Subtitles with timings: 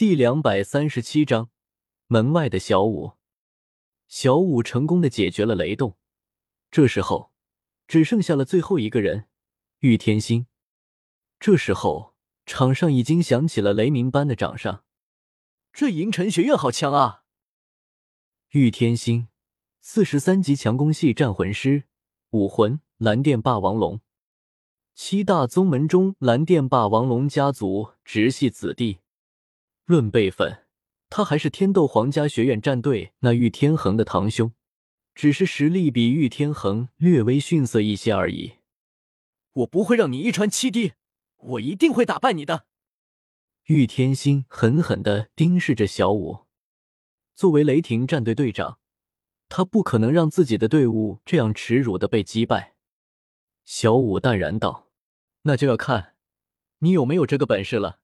[0.00, 1.50] 第两百三十七章，
[2.06, 3.18] 门外的小五。
[4.08, 5.98] 小五成功的解决了雷动，
[6.70, 7.32] 这时候
[7.86, 9.26] 只剩下了最后一个人，
[9.80, 10.46] 玉天心。
[11.38, 12.14] 这时候
[12.46, 14.80] 场上已经响起了雷鸣般的掌声。
[15.70, 17.24] 这银尘学院好强啊！
[18.52, 19.28] 玉天心，
[19.82, 21.84] 四十三级强攻系战魂师，
[22.30, 24.00] 武魂蓝电霸王龙，
[24.94, 28.99] 七大宗门中蓝电霸王龙家族直系子弟。
[29.90, 30.66] 论辈分，
[31.08, 34.52] 他还是天斗皇家学院战队那玉天恒的堂兄，
[35.16, 38.58] 只是实力比玉天恒略微逊色一些而已。
[39.52, 40.92] 我不会让你一传七弟，
[41.38, 42.66] 我一定会打败你的。
[43.64, 46.46] 玉天心狠狠的盯视着小五，
[47.34, 48.78] 作为雷霆战队队长，
[49.48, 52.76] 他不可能让自己的队伍这样耻辱的被击败。
[53.64, 54.86] 小五淡然道
[55.42, 56.14] ：“那就要看
[56.78, 57.98] 你有没有这个本事了。”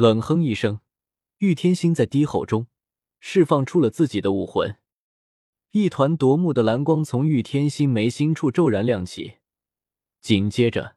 [0.00, 0.80] 冷哼一声，
[1.40, 2.68] 玉天心在低吼中
[3.18, 4.78] 释放出了自己的武魂，
[5.72, 9.40] 一团夺目的蓝光从玉天心眉心处骤然亮起，
[10.22, 10.96] 紧接着，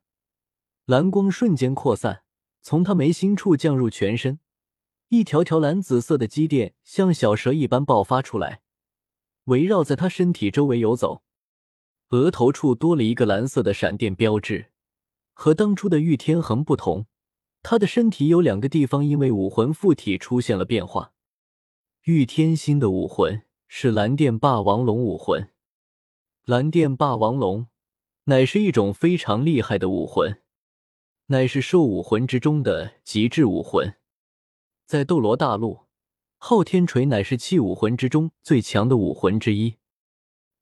[0.85, 2.23] 蓝光瞬间扩散，
[2.61, 4.39] 从他眉心处降入全身，
[5.09, 8.61] 一条条蓝紫色的肌电像小蛇一般爆发出来，
[9.43, 11.23] 围绕在他身体周围游走，
[12.11, 14.71] 额头处多了一个蓝色的闪电标志，
[15.33, 17.05] 和当初的玉天恒不同。
[17.63, 21.13] 他的身体有两个地方因为武魂附体出现了变化。
[22.03, 25.49] 玉天心的武魂是蓝电霸王龙武魂，
[26.43, 27.67] 蓝电霸王龙
[28.25, 30.41] 乃是一种非常厉害的武魂，
[31.27, 33.95] 乃是兽武魂之中的极致武魂。
[34.85, 35.83] 在斗罗大陆，
[36.37, 39.77] 昊天锤乃是器武魂之中最强的武魂之一，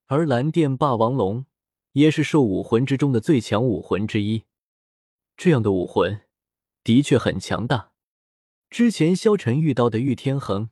[0.05, 1.47] 而蓝电霸王龙
[1.93, 4.43] 也是兽武魂之中的最强武魂之一。
[5.35, 6.21] 这样的武魂。
[6.83, 7.91] 的确很强大。
[8.69, 10.69] 之前萧晨遇到的玉天恒，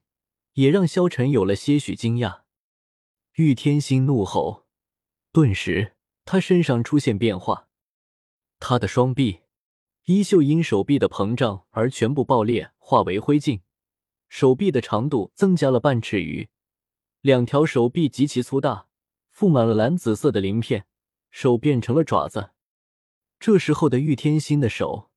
[0.54, 2.42] 也让萧晨有了些许惊讶。
[3.34, 4.66] 玉天心怒吼，
[5.32, 7.68] 顿时他身上出现变化，
[8.60, 9.42] 他的双臂、
[10.06, 13.62] 衣袖因手臂的膨胀而全部爆裂，化为灰烬。
[14.30, 16.50] 手臂的长度增加了半尺余，
[17.22, 18.88] 两条手臂极其粗大，
[19.36, 20.86] 覆满了蓝紫色的鳞片，
[21.32, 22.52] 手变成了爪子。
[23.40, 25.09] 这时候的玉天心的手。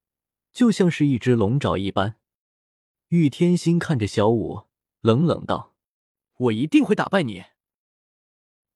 [0.52, 2.16] 就像是一只龙爪一般，
[3.08, 4.66] 玉天心看着小五，
[5.00, 5.74] 冷冷道
[6.36, 7.44] ：“我一定会打败你。”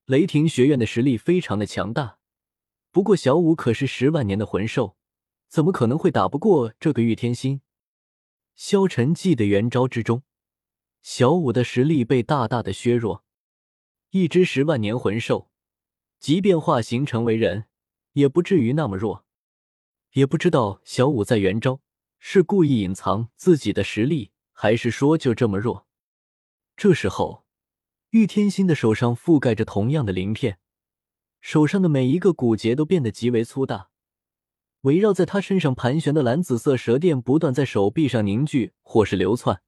[0.05, 2.17] 雷霆学院的实力非常的强大，
[2.91, 4.97] 不过小五可是十万年的魂兽，
[5.47, 7.61] 怎么可能会打不过这个玉天心？
[8.55, 10.23] 萧晨记的元招之中，
[11.03, 13.23] 小五的实力被大大的削弱。
[14.09, 15.51] 一只十万年魂兽，
[16.19, 17.65] 即便化形成为人，
[18.13, 19.26] 也不至于那么弱。
[20.13, 21.81] 也不知道小五在元招
[22.19, 25.85] 是故意隐藏自己的实力，还是说就这么弱。
[26.75, 27.45] 这时候，
[28.09, 30.59] 玉天心的手上覆盖着同样的鳞片，
[31.41, 33.89] 手上的每一个骨节都变得极为粗大。
[34.81, 39.61] 围绕在他身上盘旋的蓝紫色蛇电不断在手臂上凝聚或是流窜。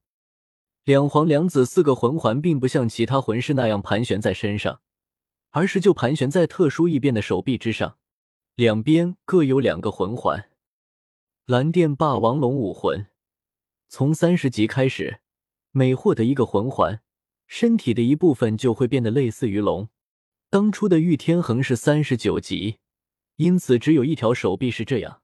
[0.83, 4.81] 两黄两紫四个魂环并不像其他魂师那样盘旋在身上，
[5.50, 7.97] 而是就盘旋在特殊异变的手臂之上。
[8.59, 10.50] 两边各有两个魂环，
[11.46, 13.08] 蓝电霸王龙武魂，
[13.88, 15.22] 从三十级开始，
[15.72, 17.02] 每获得一个魂环，
[17.48, 19.88] 身体的一部分就会变得类似于龙。
[20.50, 22.80] 当初的玉天恒是三十九级，
[23.38, 25.22] 因此只有一条手臂是这样。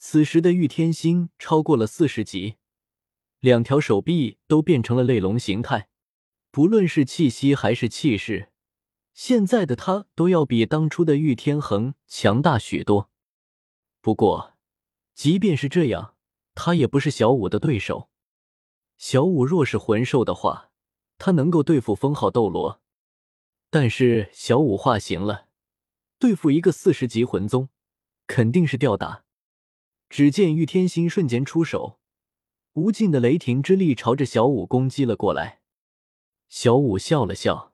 [0.00, 2.56] 此时的玉天心超过了四十级，
[3.38, 5.88] 两条手臂都变成了类龙形态，
[6.50, 8.49] 不论是气息还是气势。
[9.22, 13.10] 现在的他都要比当初的玉天恒强大许多。
[14.00, 14.54] 不过，
[15.14, 16.14] 即便是这样，
[16.54, 18.08] 他也不是小五的对手。
[18.96, 20.70] 小五若是魂兽的话，
[21.18, 22.80] 他能够对付封号斗罗；
[23.68, 25.48] 但是小五化形了，
[26.18, 27.68] 对付一个四十级魂宗，
[28.26, 29.24] 肯定是吊打。
[30.08, 31.98] 只见玉天心瞬间出手，
[32.72, 35.60] 无尽的雷霆之力朝着小五攻击了过来。
[36.48, 37.69] 小五笑了笑。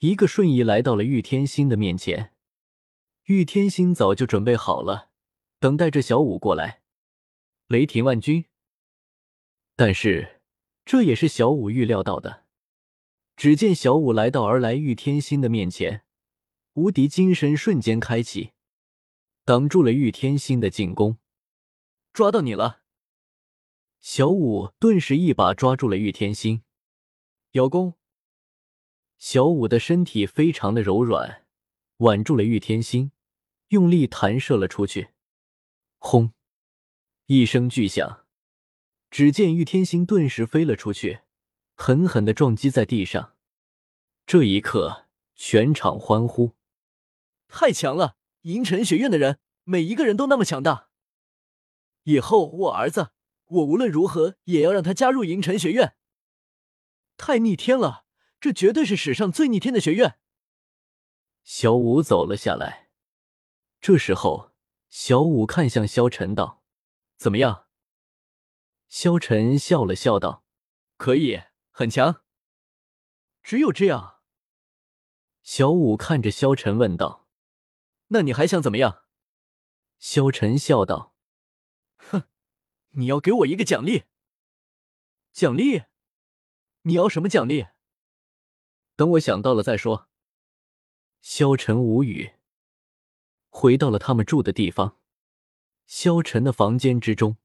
[0.00, 2.32] 一个瞬移来到了玉天心的面前，
[3.24, 5.10] 玉天心早就准备好了，
[5.58, 6.80] 等待着小五过来。
[7.66, 8.46] 雷霆万钧。
[9.76, 10.40] 但是
[10.86, 12.46] 这也是小五预料到的。
[13.36, 16.04] 只见小五来到而来玉天心的面前，
[16.72, 18.52] 无敌金身瞬间开启，
[19.44, 21.18] 挡住了玉天心的进攻。
[22.14, 22.80] 抓到你了！
[24.00, 26.62] 小五顿时一把抓住了玉天心，
[27.52, 27.99] 邀功。
[29.20, 31.44] 小五的身体非常的柔软，
[31.98, 33.12] 挽住了玉天心，
[33.68, 35.10] 用力弹射了出去。
[35.98, 36.32] 轰！
[37.26, 38.24] 一声巨响，
[39.10, 41.20] 只见玉天心顿时飞了出去，
[41.74, 43.36] 狠狠的撞击在地上。
[44.24, 46.54] 这一刻，全场欢呼
[47.46, 48.16] ：“太强了！
[48.44, 50.88] 银尘学院的人，每一个人都那么强大。
[52.04, 53.10] 以后我儿子，
[53.44, 55.94] 我无论如何也要让他加入银尘学院。
[57.18, 58.06] 太逆天了，
[58.40, 60.18] 这绝对是史上最逆天的学院。”
[61.44, 62.90] 小五走了下来。
[63.80, 64.52] 这时候，
[64.88, 66.62] 小五看向萧晨道
[67.16, 67.66] ：“怎么样？”
[68.88, 70.44] 萧晨笑了笑道
[70.98, 71.40] ：“可以，
[71.70, 72.22] 很强。
[73.42, 74.20] 只有这样。”
[75.42, 77.28] 小五看着萧晨问道
[78.08, 79.04] ：“那你还想怎么样？”
[79.98, 81.14] 萧晨笑道
[81.96, 82.24] ：“哼，
[82.90, 84.04] 你要给我一个奖励。
[85.32, 85.84] 奖励？
[86.82, 87.68] 你要什么奖励？
[89.00, 90.10] 等我想到了再说。”
[91.22, 92.32] 萧晨无语，
[93.48, 94.98] 回到了他们住的地方。
[95.86, 97.38] 萧晨的房间之中，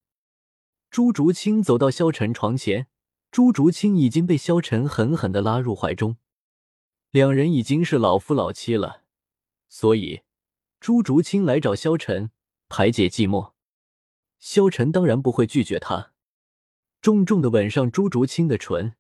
[0.90, 2.88] 朱竹清走到萧晨床前，
[3.32, 6.18] 朱竹清已经被萧晨狠狠的拉入怀中。
[7.12, 9.04] 两人已经是老夫老妻了，
[9.70, 10.24] 所以
[10.82, 12.32] 朱竹清来找萧晨
[12.68, 13.54] 排解寂寞。
[14.40, 16.12] 萧晨当然不会拒绝他，
[17.00, 18.98] 重重的吻上朱竹清的唇。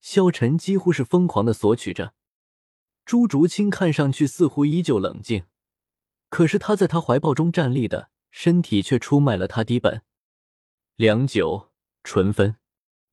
[0.00, 2.14] 萧晨几乎是疯狂的索取着。
[3.04, 5.44] 朱竹清看上去似乎依旧冷静，
[6.28, 10.02] 可是他在他怀抱中站立的身体却出卖了他的本。
[10.96, 12.56] 良久，唇分，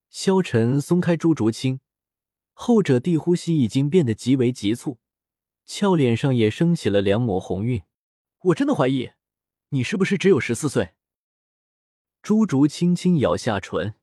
[0.10, 1.80] 萧晨松开朱竹清。
[2.54, 5.00] 后者地呼吸已经变得极为急促，
[5.66, 7.84] 俏脸上也升起了两抹红晕。
[8.46, 9.12] 我真的怀疑，
[9.70, 10.96] 你是不是只有十四岁？
[12.22, 13.96] 朱竹轻轻咬下唇，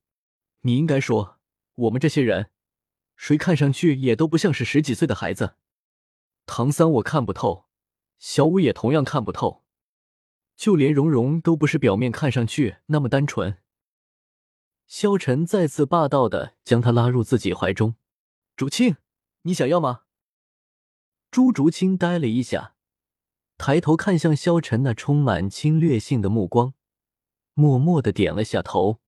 [0.61, 1.39] 你应该说，
[1.75, 2.51] 我们这些人，
[3.17, 5.57] 谁看上去也都不像是十几岁的孩子。
[6.47, 7.67] 唐三我看不透，
[8.19, 9.65] 小五也同样看不透，
[10.57, 13.59] 就连蓉蓉都不是表面看上去那么单纯。
[14.87, 17.97] 萧晨再次霸道的将她拉入自己怀中。
[18.55, 18.97] 竹青，
[19.43, 20.03] 你想要吗？
[21.31, 22.75] 朱竹清呆了一下，
[23.57, 26.75] 抬头看向萧晨那充满侵略性的目光，
[27.55, 29.01] 默默的点了下头。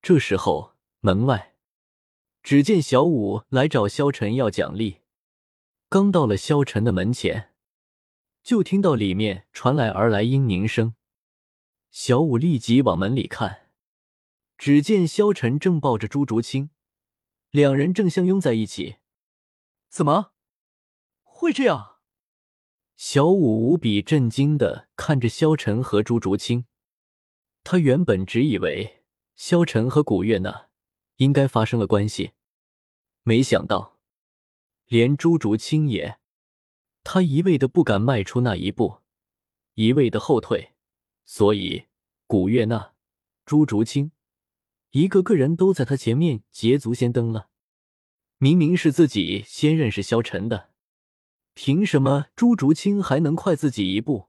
[0.00, 1.51] 这时候，门外，
[2.42, 4.98] 只见小五来找萧晨要奖励，
[5.88, 7.52] 刚到了萧晨的门前，
[8.42, 10.94] 就听到里面传来而来嘤咛声。
[11.90, 13.68] 小五立即往门里看，
[14.58, 16.70] 只见萧晨正抱着朱竹清。
[17.50, 18.96] 两人正相拥在一起，
[19.88, 20.32] 怎么
[21.22, 21.98] 会这样？
[22.96, 26.64] 小五无比震惊的看着萧晨和朱竹清，
[27.62, 29.04] 他原本只以为
[29.36, 30.70] 萧晨和古月娜
[31.22, 32.32] 应该发生了关系，
[33.22, 34.00] 没想到
[34.86, 36.18] 连朱竹清也，
[37.04, 38.98] 他一味的不敢迈出那一步，
[39.74, 40.72] 一味的后退，
[41.24, 41.84] 所以
[42.26, 42.94] 古月娜、
[43.44, 44.10] 朱竹清。
[44.90, 47.50] 一个个人都在他前面捷足先登了，
[48.38, 50.70] 明明是自己先认识萧晨的，
[51.54, 54.28] 凭什么朱竹清还能快自己一步？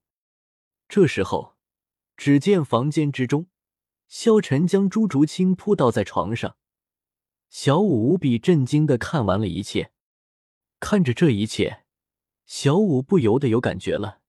[0.87, 1.55] 这时候，
[2.15, 3.47] 只见房间之中，
[4.07, 6.55] 萧晨将朱竹清扑倒在床上，
[7.53, 9.91] 小五无比震惊的看完了一切，
[10.79, 11.83] 看着这一切，
[12.47, 14.21] 小五不由得有感觉了，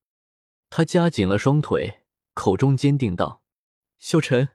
[0.69, 2.03] 他夹紧了双腿，
[2.35, 3.41] 口中坚定道
[3.97, 4.49] ：“小陈，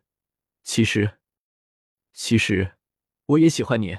[0.62, 1.18] 其实……”
[2.14, 2.76] 其实，
[3.26, 3.98] 我也喜欢你。